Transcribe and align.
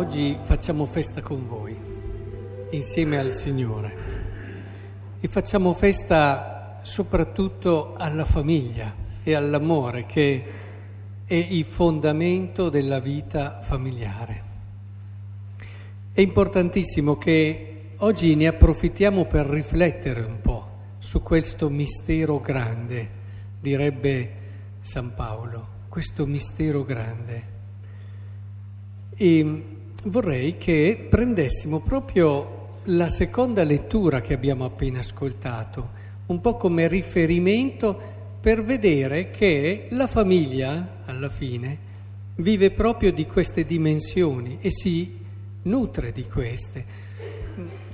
oggi 0.00 0.38
facciamo 0.44 0.86
festa 0.86 1.20
con 1.20 1.46
voi, 1.46 1.76
insieme 2.70 3.18
al 3.18 3.32
Signore, 3.32 3.94
e 5.20 5.28
facciamo 5.28 5.74
festa 5.74 6.80
soprattutto 6.80 7.92
alla 7.98 8.24
famiglia 8.24 8.94
e 9.22 9.34
all'amore 9.34 10.06
che 10.06 10.44
è 11.26 11.34
il 11.34 11.64
fondamento 11.64 12.70
della 12.70 12.98
vita 12.98 13.60
familiare. 13.60 14.42
È 16.14 16.22
importantissimo 16.22 17.18
che 17.18 17.90
oggi 17.98 18.34
ne 18.36 18.46
approfittiamo 18.46 19.26
per 19.26 19.44
riflettere 19.44 20.22
un 20.22 20.40
po' 20.40 20.68
su 20.96 21.20
questo 21.20 21.68
mistero 21.68 22.40
grande, 22.40 23.08
direbbe 23.60 24.32
San 24.80 25.12
Paolo, 25.14 25.68
questo 25.90 26.24
mistero 26.24 26.84
grande. 26.84 27.58
E 29.14 29.78
vorrei 30.04 30.56
che 30.56 31.06
prendessimo 31.08 31.80
proprio 31.80 32.58
la 32.84 33.08
seconda 33.08 33.62
lettura 33.62 34.20
che 34.20 34.32
abbiamo 34.32 34.64
appena 34.64 35.00
ascoltato, 35.00 35.90
un 36.26 36.40
po' 36.40 36.56
come 36.56 36.88
riferimento 36.88 38.18
per 38.40 38.64
vedere 38.64 39.30
che 39.30 39.86
la 39.90 40.06
famiglia, 40.06 41.02
alla 41.04 41.28
fine, 41.28 41.88
vive 42.36 42.70
proprio 42.70 43.12
di 43.12 43.26
queste 43.26 43.66
dimensioni 43.66 44.58
e 44.60 44.70
si 44.70 45.18
nutre 45.62 46.12
di 46.12 46.24
queste. 46.24 46.84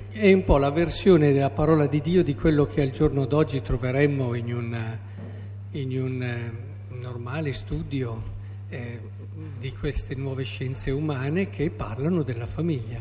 È 0.09 0.31
un 0.31 0.43
po' 0.45 0.57
la 0.57 0.71
versione 0.71 1.33
della 1.33 1.49
parola 1.49 1.85
di 1.85 1.99
Dio 1.99 2.23
di 2.23 2.33
quello 2.33 2.65
che 2.65 2.81
al 2.81 2.91
giorno 2.91 3.25
d'oggi 3.25 3.61
troveremmo 3.61 4.33
in 4.33 4.53
un, 4.53 4.97
in 5.71 6.01
un 6.01 6.23
eh, 6.23 6.51
normale 6.95 7.51
studio. 7.53 8.35
Eh, 8.69 8.99
di 9.59 9.71
queste 9.71 10.15
nuove 10.15 10.43
scienze 10.43 10.91
umane 10.91 11.49
che 11.49 11.69
parlano 11.69 12.23
della 12.23 12.45
famiglia. 12.45 12.99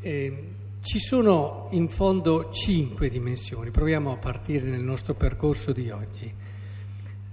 Eh, 0.00 0.44
ci 0.80 0.98
sono 0.98 1.68
in 1.72 1.88
fondo 1.88 2.50
cinque 2.50 3.10
dimensioni, 3.10 3.70
proviamo 3.70 4.12
a 4.12 4.16
partire 4.16 4.68
nel 4.68 4.82
nostro 4.82 5.14
percorso 5.14 5.72
di 5.72 5.90
oggi. 5.90 6.32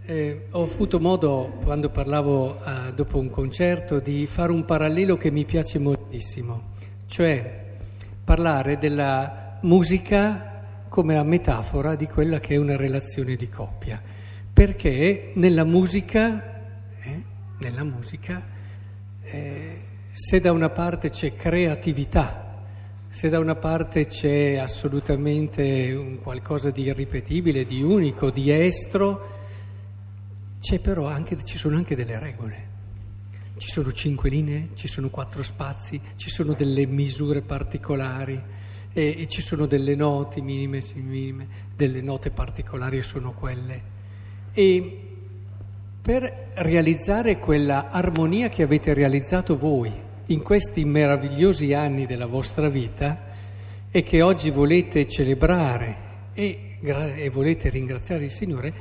Eh, 0.05 0.45
ho 0.51 0.63
avuto 0.63 0.99
modo, 0.99 1.57
quando 1.63 1.89
parlavo 1.89 2.63
eh, 2.63 2.93
dopo 2.93 3.19
un 3.19 3.29
concerto, 3.29 3.99
di 3.99 4.25
fare 4.25 4.51
un 4.51 4.65
parallelo 4.65 5.17
che 5.17 5.31
mi 5.31 5.45
piace 5.45 5.79
moltissimo, 5.79 6.73
cioè 7.07 7.65
parlare 8.23 8.77
della 8.77 9.59
musica 9.61 10.85
come 10.89 11.13
la 11.13 11.23
metafora 11.23 11.95
di 11.95 12.07
quella 12.07 12.39
che 12.39 12.55
è 12.55 12.57
una 12.57 12.75
relazione 12.75 13.35
di 13.35 13.49
coppia, 13.49 14.01
perché 14.51 15.31
nella 15.33 15.63
musica 15.63 16.56
nella 17.59 17.83
musica, 17.83 18.45
eh, 19.21 19.81
se 20.11 20.39
da 20.39 20.51
una 20.51 20.69
parte 20.69 21.09
c'è 21.09 21.35
creatività, 21.35 22.63
se 23.09 23.29
da 23.29 23.39
una 23.39 23.55
parte 23.55 24.05
c'è 24.05 24.57
assolutamente 24.57 25.93
un 25.93 26.17
qualcosa 26.19 26.71
di 26.71 26.83
irripetibile, 26.83 27.65
di 27.65 27.81
unico, 27.81 28.29
di 28.29 28.51
estro, 28.51 29.35
c'è 30.59 30.79
però 30.79 31.07
anche, 31.07 31.43
ci 31.43 31.57
sono 31.57 31.77
anche 31.77 31.95
delle 31.95 32.19
regole. 32.19 32.75
Ci 33.57 33.69
sono 33.69 33.91
cinque 33.91 34.29
linee, 34.29 34.69
ci 34.75 34.87
sono 34.87 35.09
quattro 35.09 35.41
spazi, 35.41 35.99
ci 36.15 36.29
sono 36.29 36.53
delle 36.53 36.85
misure 36.85 37.41
particolari 37.41 38.39
e, 38.93 39.15
e 39.21 39.27
ci 39.27 39.41
sono 39.41 39.65
delle 39.65 39.95
note 39.95 40.41
minime, 40.41 40.81
minime, 40.95 41.47
delle 41.75 42.01
note 42.01 42.29
particolari 42.29 42.97
e 42.97 43.01
sono 43.01 43.33
quelle. 43.33 43.81
E 44.51 45.06
per 46.07 46.51
realizzare 46.53 47.37
quella 47.37 47.89
armonia 47.89 48.47
che 48.47 48.63
avete 48.63 48.93
realizzato 48.93 49.57
voi 49.57 49.91
in 50.27 50.41
questi 50.41 50.85
meravigliosi 50.85 51.73
anni 51.73 52.05
della 52.05 52.27
vostra 52.27 52.69
vita 52.69 53.25
e 53.91 54.03
che 54.03 54.21
oggi 54.21 54.49
volete 54.49 55.05
celebrare 55.05 55.97
e, 56.33 56.77
e 56.81 57.29
volete 57.29 57.67
ringraziare 57.67 58.23
il 58.23 58.31
Signore, 58.31 58.73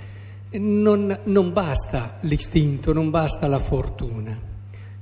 non, 0.52 1.22
non 1.24 1.52
basta 1.52 2.18
l'istinto, 2.20 2.92
non 2.92 3.10
basta 3.10 3.48
la 3.48 3.58
fortuna. 3.58 4.40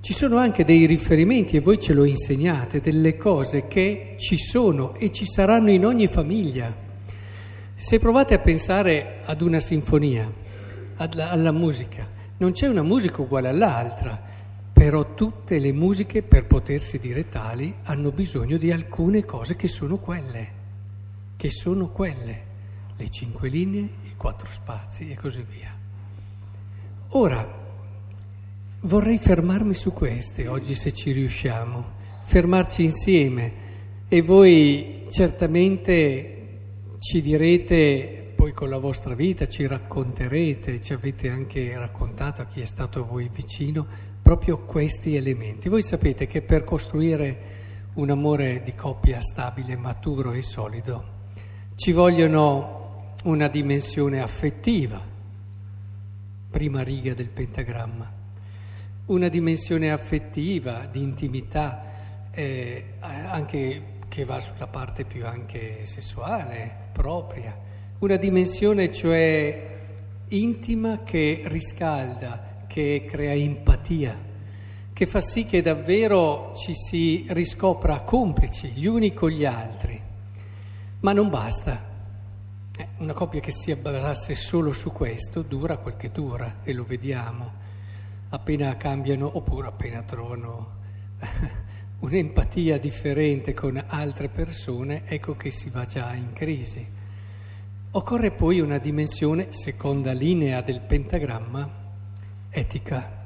Ci 0.01 0.15
sono 0.15 0.39
anche 0.39 0.65
dei 0.65 0.87
riferimenti, 0.87 1.56
e 1.56 1.61
voi 1.61 1.79
ce 1.79 1.93
lo 1.93 2.05
insegnate, 2.05 2.81
delle 2.81 3.19
cose 3.19 3.69
che 3.69 4.15
ci 4.17 4.39
sono 4.39 4.95
e 4.95 5.12
ci 5.12 5.27
saranno 5.27 5.69
in 5.69 5.85
ogni 5.85 6.06
famiglia. 6.06 6.75
Se 7.75 7.99
provate 7.99 8.33
a 8.33 8.39
pensare 8.39 9.17
ad 9.27 9.43
una 9.43 9.61
sinfonia, 9.61 10.41
alla, 10.97 11.29
alla 11.31 11.53
musica, 11.53 12.14
non 12.37 12.53
c'è 12.53 12.69
una 12.69 12.83
musica 12.83 13.22
uguale 13.22 13.49
all'altra, 13.49 14.21
però 14.72 15.15
tutte 15.15 15.59
le 15.59 15.72
musiche, 15.72 16.22
per 16.22 16.47
potersi 16.47 16.99
dire 16.99 17.28
tali, 17.28 17.75
hanno 17.84 18.11
bisogno 18.11 18.56
di 18.56 18.72
alcune 18.72 19.25
cose 19.25 19.56
che 19.56 19.69
sono 19.69 19.99
quelle, 19.99 20.53
che 21.37 21.50
sono 21.50 21.91
quelle, 21.91 22.43
le 22.97 23.09
cinque 23.09 23.49
linee, 23.49 23.89
i 24.05 24.15
quattro 24.17 24.49
spazi 24.50 25.11
e 25.11 25.15
così 25.15 25.44
via. 25.49 25.75
Ora, 27.11 27.62
vorrei 28.81 29.19
fermarmi 29.19 29.75
su 29.75 29.93
queste 29.93 30.49
oggi 30.49 30.75
se 30.75 30.93
ci 30.93 31.12
riusciamo, 31.12 31.93
fermarci 32.25 32.83
insieme 32.83 33.53
e 34.09 34.23
voi 34.23 35.06
certamente 35.09 36.34
ci 36.99 37.23
direte 37.23 38.24
poi 38.44 38.53
con 38.53 38.69
la 38.69 38.77
vostra 38.77 39.15
vita 39.15 39.47
ci 39.47 39.66
racconterete, 39.66 40.78
ci 40.78 40.93
avete 40.93 41.31
anche 41.31 41.75
raccontato 41.78 42.43
a 42.43 42.44
chi 42.44 42.60
è 42.60 42.66
stato 42.66 43.00
a 43.00 43.03
voi 43.03 43.31
vicino 43.32 43.87
proprio 44.21 44.66
questi 44.66 45.16
elementi. 45.16 45.71
Voi 45.71 45.81
sapete 45.81 46.27
che 46.27 46.43
per 46.43 46.62
costruire 46.62 47.38
un 47.94 48.10
amore 48.10 48.62
di 48.62 48.75
coppia 48.75 49.19
stabile, 49.22 49.77
maturo 49.77 50.32
e 50.32 50.43
solido 50.43 51.05
ci 51.75 51.93
vogliono 51.93 53.15
una 53.25 53.49
dimensione 53.49 54.21
affettiva, 54.21 55.00
prima 56.50 56.82
riga 56.82 57.15
del 57.15 57.31
pentagramma, 57.31 58.12
una 59.06 59.28
dimensione 59.28 59.91
affettiva, 59.91 60.84
di 60.84 61.00
intimità, 61.00 61.82
eh, 62.31 62.97
anche 63.00 64.00
che 64.06 64.25
va 64.26 64.38
sulla 64.38 64.66
parte 64.66 65.06
più 65.06 65.25
anche 65.25 65.87
sessuale, 65.87 66.91
propria 66.93 67.72
una 67.99 68.16
dimensione 68.16 68.93
cioè 68.93 69.72
intima 70.28 71.03
che 71.03 71.43
riscalda, 71.47 72.65
che 72.66 73.06
crea 73.09 73.34
empatia, 73.34 74.19
che 74.93 75.06
fa 75.06 75.21
sì 75.21 75.47
che 75.47 75.62
davvero 75.62 76.53
ci 76.55 76.75
si 76.75 77.27
riscopra 77.31 78.00
complici 78.00 78.69
gli 78.69 78.87
uni 78.87 79.12
con 79.12 79.31
gli 79.31 79.44
altri. 79.44 80.00
Ma 81.00 81.12
non 81.12 81.28
basta. 81.28 81.93
Eh, 82.77 82.88
una 82.99 83.12
coppia 83.12 83.41
che 83.41 83.53
si 83.53 83.75
basasse 83.77 84.34
solo 84.34 84.72
su 84.72 84.91
questo 84.91 85.43
dura 85.43 85.76
quel 85.76 85.97
che 85.97 86.11
dura 86.11 86.61
e 86.62 86.72
lo 86.72 86.84
vediamo. 86.84 87.62
Appena 88.31 88.76
cambiano 88.76 89.37
oppure 89.37 89.69
appena 89.69 90.03
trovano 90.03 90.78
un'empatia 92.00 92.78
differente 92.78 93.55
con 93.55 93.82
altre 93.87 94.28
persone, 94.28 95.05
ecco 95.06 95.34
che 95.34 95.50
si 95.50 95.71
va 95.71 95.84
già 95.84 96.12
in 96.15 96.32
crisi. 96.32 97.03
Occorre 97.97 98.32
poi 98.32 98.59
una 98.59 98.78
dimensione, 98.78 99.53
seconda 99.53 100.10
linea 100.10 100.62
del 100.62 100.81
pentagramma, 100.81 101.71
etica, 102.50 103.25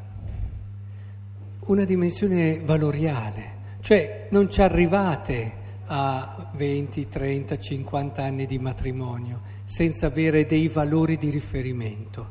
una 1.60 1.84
dimensione 1.84 2.60
valoriale, 2.62 3.76
cioè 3.80 4.26
non 4.28 4.50
ci 4.50 4.60
arrivate 4.60 5.52
a 5.86 6.50
20, 6.54 7.08
30, 7.08 7.56
50 7.56 8.22
anni 8.22 8.44
di 8.44 8.58
matrimonio 8.58 9.40
senza 9.64 10.08
avere 10.08 10.44
dei 10.44 10.68
valori 10.68 11.16
di 11.16 11.30
riferimento, 11.30 12.28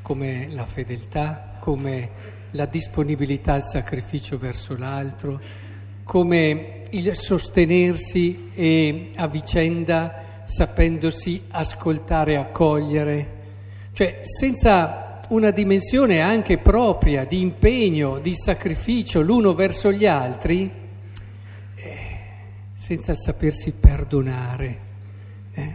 come 0.00 0.48
la 0.48 0.64
fedeltà, 0.64 1.58
come 1.60 2.08
la 2.52 2.64
disponibilità 2.64 3.52
al 3.52 3.64
sacrificio 3.64 4.38
verso 4.38 4.78
l'altro, 4.78 5.38
come 6.04 6.84
il 6.92 7.14
sostenersi 7.14 8.50
e 8.54 9.10
a 9.16 9.28
vicenda 9.28 10.24
sapendosi 10.46 11.42
ascoltare 11.50 12.36
accogliere, 12.36 13.34
cioè 13.92 14.20
senza 14.22 15.20
una 15.30 15.50
dimensione 15.50 16.20
anche 16.20 16.58
propria 16.58 17.24
di 17.24 17.40
impegno, 17.40 18.20
di 18.20 18.32
sacrificio 18.32 19.20
l'uno 19.22 19.54
verso 19.54 19.90
gli 19.90 20.06
altri, 20.06 20.70
eh, 21.74 21.96
senza 22.74 23.10
il 23.10 23.18
sapersi 23.18 23.72
perdonare 23.72 24.78
eh, 25.52 25.74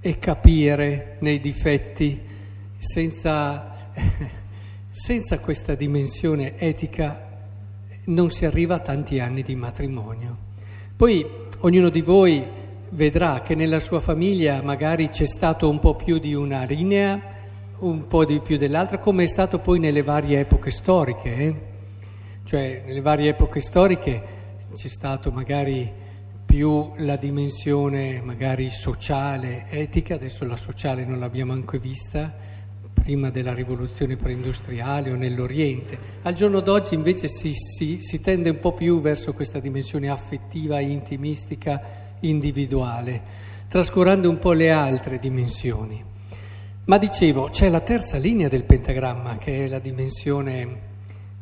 e 0.00 0.18
capire 0.18 1.16
nei 1.20 1.38
difetti, 1.38 2.20
senza, 2.76 3.92
eh, 3.92 4.02
senza 4.90 5.38
questa 5.38 5.76
dimensione 5.76 6.58
etica 6.58 7.26
non 8.06 8.30
si 8.30 8.46
arriva 8.46 8.76
a 8.76 8.80
tanti 8.80 9.20
anni 9.20 9.42
di 9.42 9.54
matrimonio. 9.54 10.46
Poi 10.96 11.24
ognuno 11.60 11.88
di 11.88 12.00
voi 12.00 12.57
vedrà 12.90 13.42
che 13.42 13.54
nella 13.54 13.80
sua 13.80 14.00
famiglia 14.00 14.62
magari 14.62 15.08
c'è 15.08 15.26
stato 15.26 15.68
un 15.68 15.78
po' 15.78 15.94
più 15.94 16.18
di 16.18 16.34
una 16.34 16.64
linea, 16.64 17.20
un 17.78 18.06
po' 18.06 18.24
di 18.24 18.40
più 18.40 18.56
dell'altra, 18.56 18.98
come 18.98 19.24
è 19.24 19.26
stato 19.26 19.58
poi 19.58 19.78
nelle 19.78 20.02
varie 20.02 20.40
epoche 20.40 20.70
storiche. 20.70 21.34
Eh? 21.34 21.54
Cioè, 22.44 22.82
nelle 22.86 23.00
varie 23.00 23.30
epoche 23.30 23.60
storiche 23.60 24.22
c'è 24.74 24.88
stato 24.88 25.30
magari 25.30 26.06
più 26.44 26.94
la 26.96 27.16
dimensione 27.16 28.22
magari 28.22 28.70
sociale, 28.70 29.66
etica, 29.68 30.14
adesso 30.14 30.46
la 30.46 30.56
sociale 30.56 31.04
non 31.04 31.18
l'abbiamo 31.18 31.52
anche 31.52 31.78
vista, 31.78 32.34
prima 32.94 33.30
della 33.30 33.54
rivoluzione 33.54 34.16
preindustriale 34.16 35.10
o 35.10 35.14
nell'Oriente. 35.14 35.98
Al 36.22 36.34
giorno 36.34 36.60
d'oggi 36.60 36.94
invece 36.94 37.28
si, 37.28 37.52
si, 37.54 37.98
si 38.00 38.20
tende 38.20 38.50
un 38.50 38.58
po' 38.58 38.72
più 38.72 39.00
verso 39.00 39.32
questa 39.32 39.60
dimensione 39.60 40.08
affettiva, 40.08 40.80
intimistica, 40.80 42.07
individuale, 42.20 43.22
trascurando 43.68 44.28
un 44.28 44.38
po' 44.38 44.52
le 44.52 44.70
altre 44.70 45.18
dimensioni. 45.18 46.04
Ma 46.84 46.96
dicevo, 46.96 47.50
c'è 47.50 47.68
la 47.68 47.80
terza 47.80 48.16
linea 48.16 48.48
del 48.48 48.64
pentagramma, 48.64 49.36
che 49.36 49.64
è 49.64 49.68
la 49.68 49.78
dimensione 49.78 50.86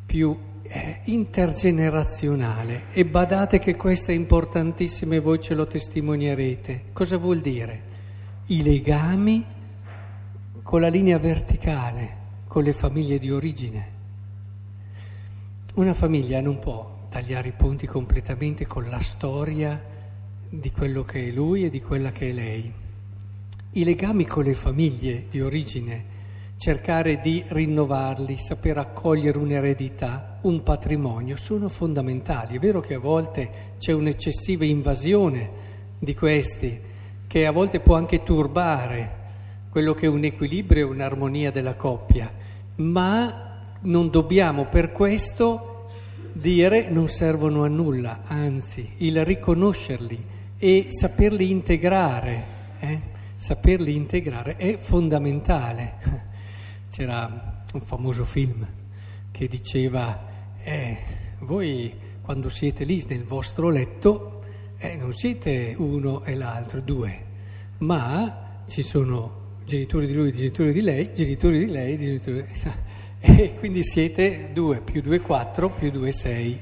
più 0.04 0.36
eh, 0.62 1.00
intergenerazionale. 1.04 2.86
E 2.92 3.04
badate 3.04 3.60
che 3.60 3.76
questa 3.76 4.10
è 4.10 4.14
importantissima 4.14 5.14
e 5.14 5.20
voi 5.20 5.40
ce 5.40 5.54
lo 5.54 5.66
testimonierete. 5.66 6.86
Cosa 6.92 7.16
vuol 7.16 7.40
dire? 7.40 7.82
I 8.46 8.62
legami 8.62 9.44
con 10.62 10.80
la 10.80 10.88
linea 10.88 11.18
verticale, 11.18 12.16
con 12.48 12.64
le 12.64 12.72
famiglie 12.72 13.18
di 13.18 13.30
origine. 13.30 13.94
Una 15.74 15.94
famiglia 15.94 16.40
non 16.40 16.58
può 16.58 17.06
tagliare 17.08 17.48
i 17.48 17.52
punti 17.52 17.86
completamente 17.86 18.66
con 18.66 18.88
la 18.88 18.98
storia 18.98 19.80
di 20.48 20.70
quello 20.70 21.04
che 21.04 21.28
è 21.28 21.30
lui 21.30 21.64
e 21.64 21.70
di 21.70 21.80
quella 21.80 22.12
che 22.12 22.30
è 22.30 22.32
lei 22.32 22.84
i 23.76 23.84
legami 23.84 24.24
con 24.24 24.44
le 24.44 24.54
famiglie 24.54 25.26
di 25.28 25.42
origine, 25.42 26.04
cercare 26.56 27.20
di 27.20 27.44
rinnovarli, 27.46 28.38
saper 28.38 28.78
accogliere 28.78 29.36
un'eredità, 29.36 30.38
un 30.42 30.62
patrimonio, 30.62 31.36
sono 31.36 31.68
fondamentali. 31.68 32.56
È 32.56 32.58
vero 32.58 32.80
che 32.80 32.94
a 32.94 32.98
volte 32.98 33.74
c'è 33.78 33.92
un'eccessiva 33.92 34.64
invasione 34.64 35.50
di 35.98 36.14
questi, 36.14 36.80
che 37.26 37.46
a 37.46 37.50
volte 37.50 37.80
può 37.80 37.96
anche 37.96 38.22
turbare 38.22 39.24
quello 39.68 39.92
che 39.92 40.06
è 40.06 40.08
un 40.08 40.24
equilibrio 40.24 40.86
e 40.86 40.90
un'armonia 40.90 41.50
della 41.50 41.74
coppia, 41.74 42.32
ma 42.76 43.74
non 43.82 44.08
dobbiamo 44.08 44.68
per 44.68 44.90
questo 44.90 45.88
dire 46.32 46.88
non 46.88 47.08
servono 47.08 47.62
a 47.62 47.68
nulla, 47.68 48.22
anzi, 48.24 48.88
il 48.98 49.22
riconoscerli 49.22 50.34
e 50.58 50.86
saperli 50.90 51.50
integrare. 51.50 52.54
Eh? 52.80 53.14
saperli 53.36 53.94
integrare 53.94 54.56
è 54.56 54.76
fondamentale. 54.76 55.94
C'era 56.90 57.64
un 57.72 57.80
famoso 57.80 58.24
film 58.24 58.66
che 59.30 59.46
diceva, 59.46 60.26
eh, 60.62 60.96
voi 61.40 61.92
quando 62.22 62.48
siete 62.48 62.84
lì 62.84 63.04
nel 63.08 63.24
vostro 63.24 63.68
letto 63.68 64.42
eh, 64.78 64.96
non 64.96 65.12
siete 65.12 65.74
uno 65.76 66.24
e 66.24 66.34
l'altro, 66.34 66.80
due, 66.80 67.24
ma 67.78 68.62
ci 68.66 68.82
sono 68.82 69.44
genitori 69.64 70.06
di 70.06 70.14
lui, 70.14 70.32
genitori 70.32 70.72
di 70.72 70.80
lei, 70.80 71.12
genitori 71.12 71.58
di 71.58 71.70
lei, 71.70 71.98
genitori 71.98 72.42
di 72.42 72.58
lei. 72.62 72.74
E 73.18 73.54
quindi 73.58 73.82
siete 73.82 74.50
due, 74.52 74.80
più 74.82 75.00
due, 75.00 75.20
quattro, 75.20 75.70
più 75.70 75.90
due, 75.90 76.12
sei. 76.12 76.60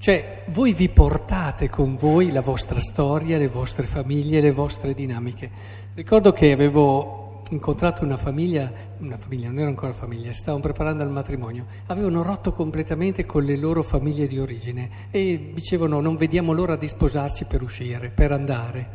Cioè, 0.00 0.44
voi 0.46 0.72
vi 0.72 0.88
portate 0.88 1.68
con 1.68 1.94
voi 1.94 2.32
la 2.32 2.40
vostra 2.40 2.80
storia, 2.80 3.36
le 3.36 3.48
vostre 3.48 3.84
famiglie, 3.84 4.40
le 4.40 4.50
vostre 4.50 4.94
dinamiche. 4.94 5.50
Ricordo 5.92 6.32
che 6.32 6.52
avevo 6.52 7.42
incontrato 7.50 8.02
una 8.02 8.16
famiglia, 8.16 8.72
una 9.00 9.18
famiglia, 9.18 9.48
non 9.48 9.58
era 9.58 9.68
ancora 9.68 9.92
famiglia, 9.92 10.32
stavano 10.32 10.62
preparando 10.62 11.02
il 11.02 11.10
matrimonio, 11.10 11.66
avevano 11.88 12.22
rotto 12.22 12.54
completamente 12.54 13.26
con 13.26 13.44
le 13.44 13.58
loro 13.58 13.82
famiglie 13.82 14.26
di 14.26 14.38
origine 14.38 14.88
e 15.10 15.50
dicevano 15.52 16.00
non 16.00 16.16
vediamo 16.16 16.52
l'ora 16.52 16.76
di 16.76 16.88
sposarsi 16.88 17.44
per 17.44 17.60
uscire, 17.60 18.08
per 18.08 18.32
andare. 18.32 18.88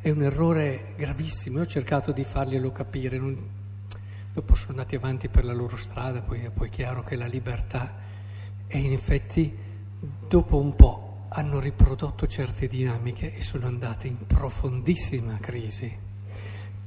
È 0.00 0.10
un 0.10 0.24
errore 0.24 0.94
gravissimo, 0.96 1.58
io 1.58 1.62
ho 1.62 1.68
cercato 1.68 2.10
di 2.10 2.24
farglielo 2.24 2.72
capire, 2.72 3.18
non... 3.18 3.38
dopo 4.32 4.56
sono 4.56 4.70
andati 4.70 4.96
avanti 4.96 5.28
per 5.28 5.44
la 5.44 5.52
loro 5.52 5.76
strada, 5.76 6.22
poi 6.22 6.40
è 6.40 6.50
poi 6.50 6.70
chiaro 6.70 7.04
che 7.04 7.14
la 7.14 7.26
libertà 7.26 7.94
e 8.66 8.78
in 8.78 8.90
effetti 8.90 9.68
dopo 10.00 10.58
un 10.58 10.74
po' 10.74 11.26
hanno 11.28 11.60
riprodotto 11.60 12.26
certe 12.26 12.66
dinamiche 12.66 13.34
e 13.34 13.40
sono 13.40 13.66
andate 13.66 14.08
in 14.08 14.26
profondissima 14.26 15.38
crisi. 15.40 16.08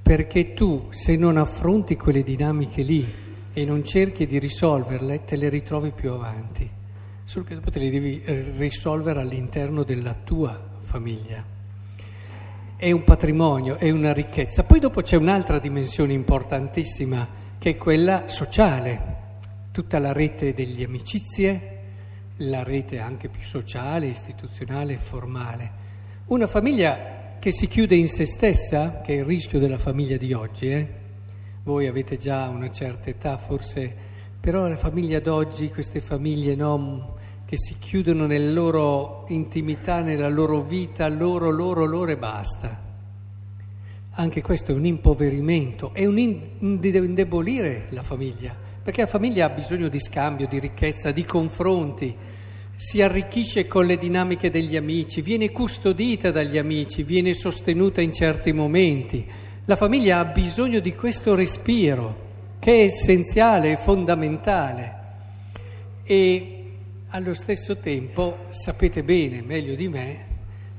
Perché 0.01 0.53
tu, 0.53 0.87
se 0.89 1.15
non 1.15 1.37
affronti 1.37 1.95
quelle 1.95 2.23
dinamiche 2.23 2.81
lì 2.81 3.13
e 3.53 3.65
non 3.65 3.83
cerchi 3.83 4.25
di 4.25 4.39
risolverle, 4.39 5.23
te 5.23 5.37
le 5.37 5.47
ritrovi 5.47 5.91
più 5.91 6.11
avanti. 6.11 6.69
Solo 7.23 7.45
che 7.45 7.55
dopo 7.55 7.69
te 7.71 7.79
le 7.79 7.89
devi 7.89 8.21
eh, 8.21 8.53
risolvere 8.57 9.21
all'interno 9.21 9.83
della 9.83 10.13
tua 10.13 10.71
famiglia. 10.79 11.51
È 12.75 12.91
un 12.91 13.03
patrimonio, 13.05 13.77
è 13.77 13.89
una 13.91 14.11
ricchezza. 14.11 14.63
Poi 14.63 14.79
dopo 14.81 15.01
c'è 15.01 15.15
un'altra 15.15 15.59
dimensione 15.59 16.11
importantissima, 16.11 17.25
che 17.57 17.71
è 17.71 17.75
quella 17.77 18.27
sociale. 18.27 19.11
Tutta 19.71 19.99
la 19.99 20.11
rete 20.11 20.53
delle 20.53 20.83
amicizie, 20.83 21.72
la 22.37 22.63
rete 22.63 22.99
anche 22.99 23.29
più 23.29 23.43
sociale, 23.43 24.07
istituzionale 24.07 24.93
e 24.93 24.97
formale. 24.97 25.71
Una 26.25 26.47
famiglia 26.47 27.35
che 27.39 27.51
si 27.51 27.67
chiude 27.67 27.95
in 27.95 28.07
se 28.07 28.25
stessa, 28.25 29.01
che 29.01 29.13
è 29.13 29.17
il 29.17 29.25
rischio 29.25 29.59
della 29.59 29.77
famiglia 29.77 30.17
di 30.17 30.33
oggi, 30.33 30.71
eh? 30.71 30.87
voi 31.63 31.87
avete 31.87 32.17
già 32.17 32.47
una 32.47 32.69
certa 32.69 33.09
età 33.09 33.37
forse, 33.37 33.93
però 34.39 34.67
la 34.67 34.77
famiglia 34.77 35.19
d'oggi, 35.19 35.69
queste 35.69 35.99
famiglie 35.99 36.55
no, 36.55 37.15
che 37.45 37.57
si 37.57 37.77
chiudono 37.77 38.25
nella 38.25 38.51
loro 38.51 39.25
intimità, 39.29 40.01
nella 40.01 40.29
loro 40.29 40.61
vita, 40.61 41.07
loro, 41.07 41.49
loro, 41.49 41.85
loro 41.85 42.11
e 42.11 42.17
basta. 42.17 42.81
Anche 44.15 44.41
questo 44.41 44.71
è 44.71 44.75
un 44.75 44.85
impoverimento, 44.85 45.93
è 45.93 46.05
un 46.05 46.17
indebolire 46.17 47.87
la 47.89 48.03
famiglia 48.03 48.62
perché 48.83 49.01
la 49.01 49.07
famiglia 49.07 49.45
ha 49.45 49.49
bisogno 49.49 49.87
di 49.87 49.99
scambio, 49.99 50.45
di 50.45 50.59
ricchezza, 50.59 51.11
di 51.11 51.23
confronti, 51.23 52.13
si 52.75 53.01
arricchisce 53.01 53.65
con 53.65 53.85
le 53.85 53.97
dinamiche 53.97 54.49
degli 54.49 54.75
amici, 54.75 55.21
viene 55.21 55.51
custodita 55.51 56.31
dagli 56.31 56.57
amici, 56.57 57.03
viene 57.03 57.33
sostenuta 57.33 58.01
in 58.01 58.11
certi 58.11 58.51
momenti. 58.51 59.25
La 59.65 59.77
famiglia 59.77 60.19
ha 60.19 60.25
bisogno 60.25 60.79
di 60.79 60.93
questo 60.93 61.33
respiro 61.33 62.31
che 62.59 62.73
è 62.73 62.83
essenziale, 62.83 63.71
è 63.71 63.77
fondamentale. 63.77 65.01
E 66.03 66.71
allo 67.09 67.33
stesso 67.33 67.77
tempo 67.77 68.47
sapete 68.49 69.01
bene, 69.01 69.41
meglio 69.41 69.75
di 69.75 69.87
me, 69.87 70.25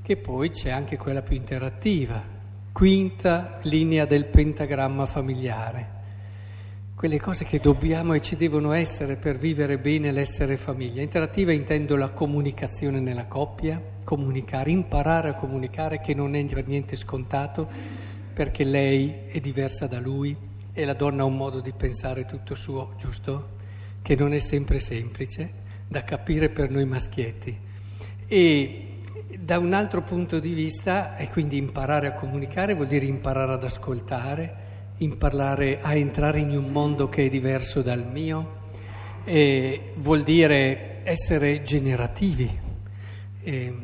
che 0.03 0.19
poi 0.19 0.51
c'è 0.51 0.69
anche 0.69 0.99
quella 0.99 1.23
più 1.23 1.37
interattiva, 1.37 2.23
quinta 2.71 3.61
linea 3.63 4.05
del 4.05 4.27
pentagramma 4.27 5.07
familiare 5.07 6.03
quelle 6.95 7.19
cose 7.19 7.45
che 7.45 7.59
dobbiamo 7.59 8.15
e 8.15 8.21
ci 8.21 8.37
devono 8.37 8.73
essere 8.73 9.17
per 9.17 9.37
vivere 9.37 9.79
bene 9.79 10.13
l'essere 10.13 10.57
famiglia. 10.57 11.03
Interattiva 11.03 11.53
intendo 11.53 11.97
la 11.97 12.11
comunicazione 12.11 13.01
nella 13.01 13.27
coppia, 13.27 13.83
comunicare, 14.05 14.71
imparare 14.71 15.31
a 15.31 15.35
comunicare 15.35 16.01
che 16.01 16.15
non 16.15 16.37
è 16.37 16.45
per 16.45 16.67
niente 16.67 16.95
scontato 16.97 17.69
perché 18.33 18.65
lei 18.65 19.27
è 19.29 19.41
diversa 19.41 19.87
da 19.87 19.99
lui 19.99 20.37
e 20.73 20.85
la 20.85 20.95
donna 20.95 21.23
ha 21.23 21.27
un 21.27 21.37
modo 21.37 21.61
di 21.61 21.73
pensare 21.73 22.27
tutto 22.27 22.55
suo, 22.55 22.95
giusto? 22.97 23.51
Che 24.01 24.15
non 24.17 24.33
è 24.33 24.39
sempre 24.39 24.79
semplice 24.79 25.63
da 25.89 26.05
capire 26.05 26.49
per 26.49 26.71
noi 26.71 26.85
maschietti. 26.85 27.59
E 28.27 28.89
da 29.39 29.59
un 29.59 29.73
altro 29.73 30.03
punto 30.03 30.39
di 30.39 30.53
vista, 30.53 31.17
e 31.17 31.29
quindi 31.29 31.57
imparare 31.57 32.07
a 32.07 32.15
comunicare 32.15 32.75
vuol 32.75 32.87
dire 32.87 33.05
imparare 33.05 33.53
ad 33.53 33.65
ascoltare, 33.65 34.63
imparare 34.99 35.81
a 35.81 35.95
entrare 35.95 36.39
in 36.41 36.51
un 36.51 36.71
mondo 36.71 37.09
che 37.09 37.27
è 37.27 37.29
diverso 37.29 37.83
dal 37.83 38.07
mio, 38.07 38.63
e 39.25 39.93
vuol 39.97 40.23
dire 40.23 41.01
essere 41.05 41.63
generativi, 41.63 42.61
e, 43.43 43.75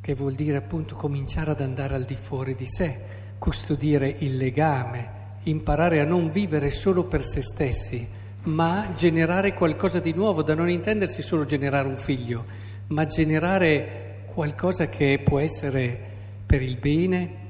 che 0.00 0.14
vuol 0.14 0.34
dire 0.34 0.56
appunto 0.56 0.94
cominciare 0.96 1.50
ad 1.50 1.60
andare 1.60 1.94
al 1.94 2.04
di 2.04 2.14
fuori 2.14 2.54
di 2.54 2.66
sé, 2.66 2.98
custodire 3.38 4.16
il 4.20 4.36
legame, 4.36 5.16
imparare 5.44 6.00
a 6.00 6.04
non 6.04 6.30
vivere 6.30 6.70
solo 6.70 7.04
per 7.04 7.22
se 7.22 7.42
stessi, 7.42 8.08
ma 8.44 8.92
generare 8.94 9.52
qualcosa 9.52 10.00
di 10.00 10.12
nuovo, 10.12 10.42
da 10.42 10.54
non 10.54 10.70
intendersi 10.70 11.22
solo 11.22 11.44
generare 11.44 11.88
un 11.88 11.96
figlio, 11.96 12.44
ma 12.88 13.04
generare 13.04 14.24
qualcosa 14.32 14.88
che 14.88 15.20
può 15.22 15.38
essere 15.38 16.16
per 16.46 16.62
il 16.62 16.78
bene, 16.78 17.47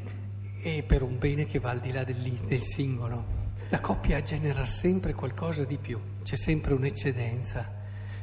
e 0.61 0.83
per 0.83 1.03
un 1.03 1.19
bene 1.19 1.47
che 1.47 1.59
va 1.59 1.71
al 1.71 1.81
di 1.81 1.93
là 1.93 2.05
del, 2.05 2.17
del 2.17 2.61
singolo. 2.61 3.37
La 3.71 3.81
coppia 3.81 4.21
genera 4.21 4.65
sempre 4.65 5.13
qualcosa 5.13 5.65
di 5.65 5.77
più, 5.77 6.01
c'è 6.23 6.37
sempre 6.37 6.75
un'eccedenza 6.75 7.77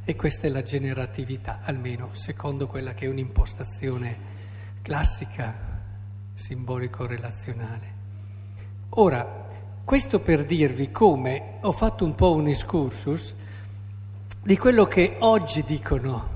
e 0.03 0.15
questa 0.15 0.47
è 0.47 0.49
la 0.49 0.63
generatività, 0.63 1.61
almeno 1.63 2.09
secondo 2.13 2.67
quella 2.67 2.93
che 2.93 3.05
è 3.05 3.09
un'impostazione 3.09 4.17
classica, 4.81 5.81
simbolico-relazionale. 6.33 7.93
Ora, 8.89 9.47
questo 9.83 10.19
per 10.19 10.45
dirvi 10.45 10.91
come 10.91 11.57
ho 11.61 11.71
fatto 11.71 12.05
un 12.05 12.15
po' 12.15 12.33
un 12.33 12.47
excursus 12.47 13.35
di 14.41 14.57
quello 14.57 14.85
che 14.85 15.15
oggi 15.19 15.63
dicono, 15.63 16.29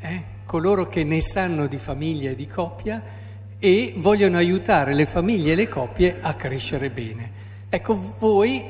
eh? 0.00 0.24
coloro 0.44 0.86
che 0.86 1.04
ne 1.04 1.20
sanno 1.20 1.66
di 1.66 1.78
famiglia 1.78 2.30
e 2.30 2.34
di 2.34 2.46
coppia 2.46 3.02
e 3.64 3.94
vogliono 3.96 4.36
aiutare 4.36 4.92
le 4.92 5.06
famiglie 5.06 5.52
e 5.52 5.54
le 5.54 5.68
coppie 5.68 6.18
a 6.20 6.34
crescere 6.34 6.90
bene. 6.90 7.30
Ecco, 7.70 8.16
voi, 8.18 8.62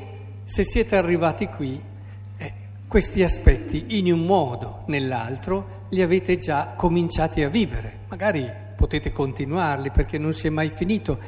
se 0.45 0.63
siete 0.63 0.95
arrivati 0.95 1.47
qui, 1.47 1.77
eh, 2.37 2.53
questi 2.87 3.21
aspetti 3.21 3.97
in 3.97 4.09
un 4.13 4.25
modo 4.25 4.67
o 4.67 4.83
nell'altro 4.87 5.87
li 5.89 6.01
avete 6.01 6.37
già 6.37 6.75
cominciati 6.77 7.43
a 7.43 7.49
vivere, 7.49 8.03
magari 8.07 8.49
potete 8.77 9.11
continuarli 9.11 9.91
perché 9.91 10.17
non 10.17 10.31
si 10.31 10.47
è 10.47 10.49
mai 10.49 10.69
finito. 10.69 11.19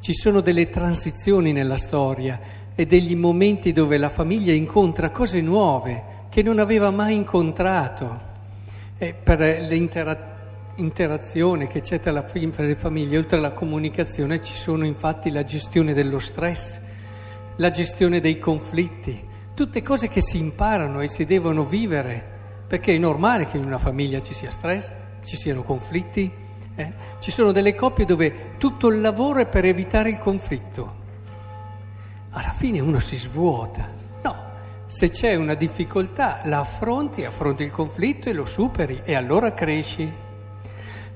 Ci 0.00 0.12
sono 0.12 0.40
delle 0.40 0.68
transizioni 0.68 1.52
nella 1.52 1.78
storia 1.78 2.38
e 2.74 2.84
degli 2.84 3.16
momenti 3.16 3.72
dove 3.72 3.96
la 3.96 4.10
famiglia 4.10 4.52
incontra 4.52 5.08
cose 5.08 5.40
nuove 5.40 6.26
che 6.28 6.42
non 6.42 6.58
aveva 6.58 6.90
mai 6.90 7.14
incontrato. 7.14 8.20
E 8.98 9.14
per 9.14 9.40
l'interazione 9.66 10.33
che 10.76 11.80
c'è 11.80 12.00
tra 12.00 12.12
le 12.12 12.74
famiglie, 12.74 13.18
oltre 13.18 13.38
alla 13.38 13.52
comunicazione, 13.52 14.40
ci 14.40 14.54
sono 14.54 14.84
infatti 14.84 15.30
la 15.30 15.44
gestione 15.44 15.92
dello 15.92 16.18
stress, 16.18 16.80
la 17.56 17.70
gestione 17.70 18.20
dei 18.20 18.38
conflitti, 18.38 19.22
tutte 19.54 19.82
cose 19.82 20.08
che 20.08 20.20
si 20.20 20.38
imparano 20.38 21.00
e 21.00 21.08
si 21.08 21.24
devono 21.24 21.64
vivere, 21.64 22.22
perché 22.66 22.94
è 22.94 22.98
normale 22.98 23.46
che 23.46 23.56
in 23.56 23.64
una 23.64 23.78
famiglia 23.78 24.20
ci 24.20 24.34
sia 24.34 24.50
stress, 24.50 24.94
ci 25.22 25.36
siano 25.36 25.62
conflitti. 25.62 26.30
Eh? 26.76 26.92
Ci 27.20 27.30
sono 27.30 27.52
delle 27.52 27.74
coppie 27.74 28.04
dove 28.04 28.56
tutto 28.58 28.88
il 28.88 29.00
lavoro 29.00 29.38
è 29.40 29.46
per 29.46 29.64
evitare 29.64 30.08
il 30.10 30.18
conflitto. 30.18 31.02
Alla 32.30 32.52
fine 32.52 32.80
uno 32.80 32.98
si 32.98 33.16
svuota. 33.16 34.02
Se 34.86 35.08
c'è 35.08 35.34
una 35.34 35.54
difficoltà 35.54 36.40
la 36.44 36.60
affronti, 36.60 37.24
affronti 37.24 37.62
il 37.64 37.70
conflitto 37.70 38.28
e 38.28 38.32
lo 38.32 38.44
superi 38.44 39.00
e 39.02 39.14
allora 39.14 39.52
cresci. 39.52 40.12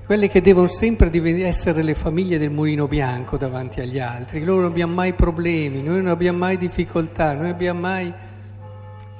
Quelle 0.08 0.30
che 0.30 0.40
devono 0.40 0.68
sempre 0.68 1.10
essere 1.44 1.82
le 1.82 1.92
famiglie 1.92 2.38
del 2.38 2.48
mulino 2.48 2.88
bianco 2.88 3.36
davanti 3.36 3.82
agli 3.82 3.98
altri, 3.98 4.42
loro 4.42 4.62
non 4.62 4.70
abbiamo 4.70 4.94
mai 4.94 5.12
problemi, 5.12 5.82
noi 5.82 5.98
non 5.98 6.06
abbiamo 6.06 6.38
mai 6.38 6.56
difficoltà, 6.56 7.34
noi 7.34 7.50
abbiamo 7.50 7.80
mai... 7.80 8.10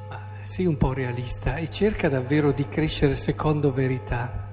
Ma 0.09 0.18
sii 0.45 0.64
un 0.64 0.78
po' 0.78 0.95
realista 0.95 1.57
e 1.57 1.68
cerca 1.68 2.09
davvero 2.09 2.52
di 2.52 2.66
crescere 2.68 3.16
secondo 3.16 3.71
verità. 3.71 4.49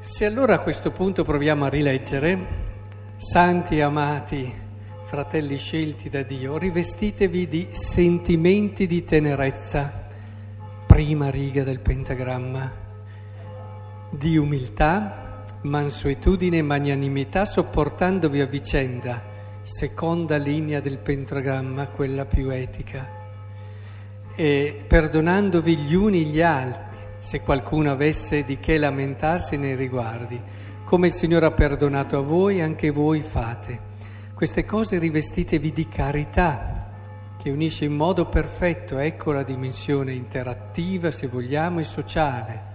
Se 0.00 0.24
allora 0.24 0.54
a 0.54 0.58
questo 0.58 0.90
punto 0.90 1.22
proviamo 1.22 1.66
a 1.66 1.68
rileggere, 1.68 2.46
santi 3.14 3.80
amati, 3.80 4.52
fratelli 5.04 5.58
scelti 5.58 6.08
da 6.08 6.22
Dio, 6.22 6.58
rivestitevi 6.58 7.46
di 7.46 7.68
sentimenti 7.70 8.88
di 8.88 9.04
tenerezza, 9.04 10.08
prima 10.88 11.30
riga 11.30 11.62
del 11.62 11.78
pentagramma, 11.78 12.86
di 14.10 14.36
umiltà, 14.36 15.44
mansuetudine 15.62 16.58
e 16.58 16.62
magnanimità, 16.62 17.44
sopportandovi 17.44 18.40
a 18.40 18.46
vicenda, 18.46 19.22
seconda 19.62 20.36
linea 20.36 20.80
del 20.80 20.98
pentagramma, 20.98 21.88
quella 21.88 22.24
più 22.24 22.48
etica, 22.50 23.16
e 24.34 24.84
perdonandovi 24.86 25.76
gli 25.76 25.94
uni 25.94 26.24
gli 26.24 26.40
altri, 26.40 26.86
se 27.18 27.42
qualcuno 27.42 27.90
avesse 27.90 28.44
di 28.44 28.58
che 28.58 28.78
lamentarsi 28.78 29.56
nei 29.56 29.74
riguardi, 29.74 30.40
come 30.84 31.08
il 31.08 31.12
Signore 31.12 31.46
ha 31.46 31.50
perdonato 31.50 32.16
a 32.16 32.22
voi, 32.22 32.62
anche 32.62 32.90
voi 32.90 33.20
fate. 33.20 33.86
Queste 34.32 34.64
cose 34.64 34.98
rivestitevi 34.98 35.72
di 35.72 35.88
carità, 35.88 36.86
che 37.36 37.50
unisce 37.50 37.84
in 37.84 37.94
modo 37.94 38.26
perfetto, 38.26 38.98
ecco 38.98 39.32
la 39.32 39.42
dimensione 39.42 40.12
interattiva, 40.12 41.10
se 41.10 41.26
vogliamo, 41.26 41.80
e 41.80 41.84
sociale. 41.84 42.67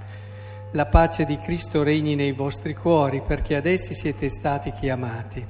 La 0.75 0.87
pace 0.87 1.25
di 1.25 1.37
Cristo 1.37 1.83
regni 1.83 2.15
nei 2.15 2.31
vostri 2.31 2.73
cuori, 2.73 3.21
perché 3.21 3.55
ad 3.55 3.67
essi 3.67 3.93
siete 3.93 4.27
stati 4.27 4.71
chiamati. 4.71 5.45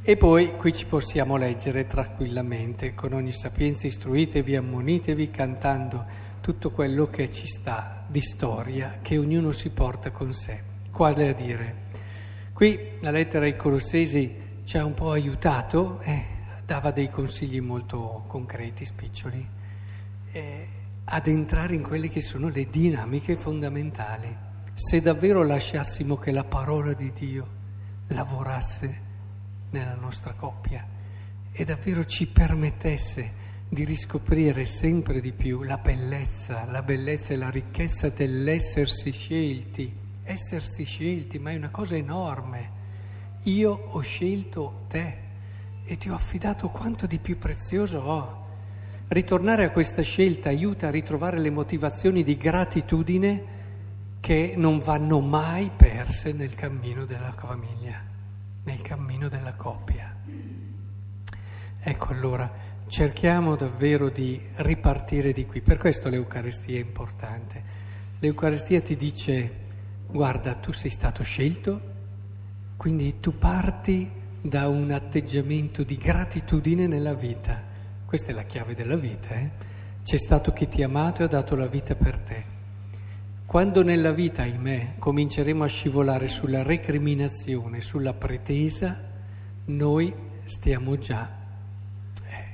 E 0.00 0.16
poi 0.16 0.54
qui 0.54 0.72
ci 0.72 0.86
possiamo 0.86 1.36
leggere 1.36 1.88
tranquillamente, 1.88 2.94
con 2.94 3.12
ogni 3.12 3.32
sapienza 3.32 3.88
istruitevi, 3.88 4.54
ammonitevi, 4.54 5.32
cantando 5.32 6.06
tutto 6.40 6.70
quello 6.70 7.08
che 7.08 7.28
ci 7.28 7.48
sta 7.48 8.04
di 8.06 8.20
storia 8.20 9.00
che 9.02 9.18
ognuno 9.18 9.50
si 9.50 9.70
porta 9.70 10.12
con 10.12 10.32
sé. 10.32 10.62
Quale 10.92 11.30
a 11.30 11.32
dire? 11.32 11.74
Qui 12.52 12.98
la 13.00 13.10
lettera 13.10 13.46
ai 13.46 13.56
Colossesi 13.56 14.60
ci 14.62 14.78
ha 14.78 14.84
un 14.84 14.94
po' 14.94 15.10
aiutato, 15.10 15.98
eh, 16.02 16.24
dava 16.64 16.92
dei 16.92 17.08
consigli 17.08 17.60
molto 17.60 18.22
concreti, 18.28 18.84
spiccioli, 18.84 19.44
eh, 20.30 20.68
ad 21.02 21.26
entrare 21.26 21.74
in 21.74 21.82
quelle 21.82 22.08
che 22.08 22.20
sono 22.20 22.48
le 22.48 22.68
dinamiche 22.70 23.34
fondamentali. 23.34 24.50
Se 24.84 25.00
davvero 25.00 25.44
lasciassimo 25.44 26.16
che 26.16 26.32
la 26.32 26.42
parola 26.42 26.92
di 26.92 27.12
Dio 27.12 27.46
lavorasse 28.08 29.00
nella 29.70 29.94
nostra 29.94 30.32
coppia 30.32 30.84
e 31.52 31.64
davvero 31.64 32.04
ci 32.04 32.26
permettesse 32.26 33.30
di 33.68 33.84
riscoprire 33.84 34.64
sempre 34.64 35.20
di 35.20 35.30
più 35.30 35.62
la 35.62 35.76
bellezza, 35.76 36.64
la 36.64 36.82
bellezza 36.82 37.32
e 37.32 37.36
la 37.36 37.48
ricchezza 37.48 38.08
dell'essersi 38.08 39.12
scelti, 39.12 39.94
essersi 40.24 40.82
scelti, 40.82 41.38
ma 41.38 41.52
è 41.52 41.56
una 41.56 41.70
cosa 41.70 41.94
enorme 41.94 42.70
io 43.44 43.70
ho 43.70 44.00
scelto 44.00 44.86
te 44.88 45.16
e 45.84 45.96
ti 45.96 46.08
ho 46.08 46.14
affidato 46.14 46.70
quanto 46.70 47.06
di 47.06 47.20
più 47.20 47.38
prezioso 47.38 48.00
ho. 48.00 48.46
Ritornare 49.06 49.64
a 49.64 49.70
questa 49.70 50.02
scelta 50.02 50.48
aiuta 50.48 50.88
a 50.88 50.90
ritrovare 50.90 51.38
le 51.38 51.50
motivazioni 51.50 52.24
di 52.24 52.36
gratitudine 52.36 53.60
che 54.22 54.54
non 54.56 54.78
vanno 54.78 55.20
mai 55.20 55.70
perse 55.76 56.32
nel 56.32 56.54
cammino 56.54 57.04
della 57.04 57.34
famiglia, 57.36 58.00
nel 58.62 58.80
cammino 58.80 59.28
della 59.28 59.54
coppia. 59.54 60.16
Ecco 61.78 62.12
allora, 62.12 62.50
cerchiamo 62.86 63.56
davvero 63.56 64.08
di 64.08 64.40
ripartire 64.56 65.32
di 65.32 65.44
qui. 65.44 65.60
Per 65.60 65.76
questo 65.76 66.08
l'Eucaristia 66.08 66.76
è 66.76 66.80
importante. 66.80 67.62
L'Eucaristia 68.20 68.80
ti 68.80 68.94
dice, 68.94 69.52
guarda, 70.06 70.54
tu 70.54 70.70
sei 70.70 70.90
stato 70.90 71.24
scelto 71.24 71.90
quindi 72.82 73.20
tu 73.20 73.38
parti 73.38 74.10
da 74.40 74.66
un 74.66 74.90
atteggiamento 74.90 75.84
di 75.84 75.96
gratitudine 75.96 76.88
nella 76.88 77.14
vita. 77.14 77.62
Questa 78.04 78.32
è 78.32 78.34
la 78.34 78.42
chiave 78.42 78.74
della 78.74 78.96
vita. 78.96 79.28
Eh? 79.36 79.50
C'è 80.02 80.18
stato 80.18 80.52
chi 80.52 80.66
ti 80.66 80.82
ha 80.82 80.86
amato 80.86 81.22
e 81.22 81.26
ha 81.26 81.28
dato 81.28 81.54
la 81.54 81.68
vita 81.68 81.94
per 81.94 82.18
te. 82.18 82.51
Quando 83.52 83.82
nella 83.82 84.12
vita, 84.12 84.44
ahimè, 84.44 84.94
cominceremo 84.98 85.62
a 85.62 85.66
scivolare 85.66 86.26
sulla 86.26 86.62
recriminazione, 86.62 87.82
sulla 87.82 88.14
pretesa, 88.14 88.98
noi 89.66 90.10
stiamo 90.44 90.96
già 90.96 91.30
eh, 92.30 92.44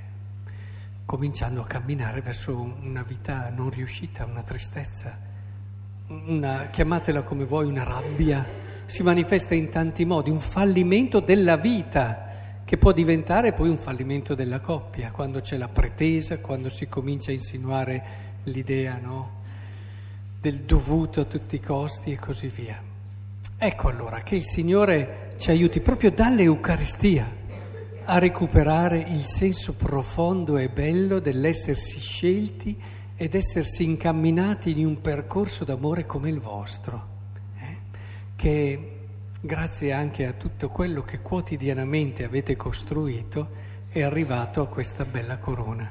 cominciando 1.05 1.61
a 1.61 1.67
camminare 1.67 2.21
verso 2.21 2.75
una 2.83 3.05
vita 3.05 3.49
non 3.51 3.71
riuscita, 3.71 4.25
una 4.25 4.43
tristezza, 4.43 5.17
una, 6.09 6.67
chiamatela 6.69 7.23
come 7.23 7.45
vuoi, 7.45 7.67
una 7.67 7.85
rabbia 7.85 8.45
si 8.87 9.05
manifesta 9.05 9.55
in 9.55 9.69
tanti 9.69 10.05
modi, 10.05 10.31
un 10.31 10.41
fallimento 10.41 11.21
della 11.21 11.57
vita 11.57 12.27
che 12.65 12.77
può 12.77 12.91
diventare 12.91 13.53
poi 13.53 13.69
un 13.69 13.79
fallimento 13.79 14.35
della 14.35 14.59
coppia, 14.59 15.13
quando 15.13 15.39
c'è 15.39 15.59
la 15.59 15.69
pretesa, 15.69 16.41
quando 16.41 16.69
si 16.69 16.89
comincia 16.89 17.31
a 17.31 17.35
insinuare 17.35 18.05
l'idea 18.43 18.99
no? 19.01 19.38
Del 20.41 20.63
dovuto 20.63 21.21
a 21.21 21.25
tutti 21.25 21.57
i 21.57 21.61
costi 21.61 22.13
e 22.13 22.19
così 22.19 22.49
via. 22.49 22.83
Ecco 23.57 23.89
allora 23.89 24.21
che 24.21 24.37
il 24.37 24.45
Signore 24.45 25.33
ci 25.37 25.51
aiuti 25.51 25.81
proprio 25.81 26.11
dall'Eucaristia 26.11 27.37
a 28.05 28.19
recuperare 28.19 29.01
il 29.01 29.23
senso 29.23 29.75
profondo 29.75 30.57
e 30.57 30.69
bello 30.69 31.19
dell'essersi 31.19 32.01
scelti 32.01 32.81
ed 33.17 33.35
essersi 33.35 33.85
incamminati 33.85 34.71
in 34.79 34.87
un 34.87 35.01
percorso 35.01 35.65
d'amore 35.65 36.07
come 36.07 36.31
il 36.31 36.39
vostro 36.39 37.17
che 38.39 38.93
grazie 39.41 39.93
anche 39.93 40.25
a 40.25 40.33
tutto 40.33 40.69
quello 40.69 41.03
che 41.03 41.21
quotidianamente 41.23 42.23
avete 42.23 42.55
costruito 42.55 43.51
è 43.89 44.01
arrivato 44.01 44.63
a 44.63 44.69
questa 44.69 45.05
bella 45.05 45.39
corona. 45.39 45.91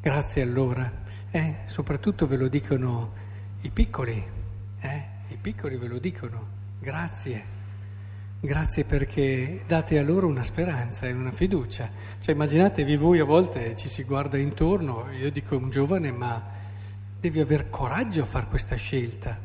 Grazie 0.00 0.42
allora, 0.42 0.90
eh, 1.30 1.58
soprattutto 1.66 2.26
ve 2.26 2.36
lo 2.36 2.48
dicono 2.48 3.12
i 3.66 3.70
piccoli, 3.70 4.24
eh, 4.78 5.04
i 5.26 5.36
piccoli 5.36 5.76
ve 5.76 5.88
lo 5.88 5.98
dicono, 5.98 6.48
grazie. 6.78 7.54
Grazie 8.38 8.84
perché 8.84 9.64
date 9.66 9.98
a 9.98 10.04
loro 10.04 10.28
una 10.28 10.44
speranza 10.44 11.08
e 11.08 11.12
una 11.12 11.32
fiducia. 11.32 11.90
Cioè 12.20 12.34
immaginatevi 12.34 12.94
voi 12.94 13.18
a 13.18 13.24
volte 13.24 13.74
ci 13.74 13.88
si 13.88 14.04
guarda 14.04 14.36
intorno, 14.36 15.10
io 15.10 15.32
dico 15.32 15.56
un 15.56 15.70
giovane, 15.70 16.12
ma 16.12 16.40
devi 17.18 17.40
aver 17.40 17.68
coraggio 17.68 18.22
a 18.22 18.24
fare 18.24 18.46
questa 18.46 18.76
scelta. 18.76 19.36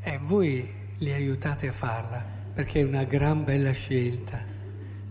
E 0.00 0.12
eh, 0.12 0.18
voi 0.18 0.68
li 0.98 1.12
aiutate 1.12 1.68
a 1.68 1.72
farla, 1.72 2.26
perché 2.52 2.80
è 2.80 2.84
una 2.84 3.04
gran 3.04 3.44
bella 3.44 3.70
scelta, 3.70 4.44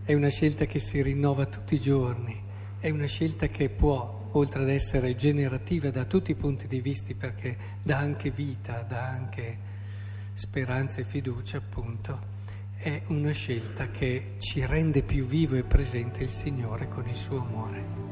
è 0.03 0.13
una 0.13 0.29
scelta 0.29 0.65
che 0.65 0.79
si 0.79 1.01
rinnova 1.01 1.45
tutti 1.45 1.75
i 1.75 1.79
giorni, 1.79 2.43
è 2.77 2.89
una 2.89 3.05
scelta 3.05 3.47
che 3.47 3.69
può, 3.69 4.20
oltre 4.31 4.61
ad 4.61 4.69
essere 4.69 5.15
generativa 5.15 5.89
da 5.89 6.05
tutti 6.05 6.31
i 6.31 6.35
punti 6.35 6.67
di 6.67 6.79
vista, 6.79 7.13
perché 7.17 7.57
dà 7.83 7.97
anche 7.97 8.29
vita, 8.29 8.81
dà 8.81 9.07
anche 9.09 9.57
speranza 10.33 11.01
e 11.01 11.03
fiducia, 11.03 11.57
appunto, 11.57 12.29
è 12.77 13.01
una 13.07 13.31
scelta 13.31 13.89
che 13.89 14.35
ci 14.39 14.65
rende 14.65 15.03
più 15.03 15.25
vivo 15.25 15.55
e 15.55 15.63
presente 15.63 16.23
il 16.23 16.29
Signore 16.29 16.87
con 16.87 17.07
il 17.07 17.15
suo 17.15 17.41
amore. 17.41 18.10